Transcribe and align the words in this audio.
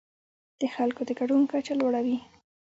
د 0.59 0.61
خلکو 0.75 1.01
د 1.07 1.11
ګډون 1.19 1.43
کچه 1.51 1.73
لوړه 1.79 2.01
وي. 2.05 2.17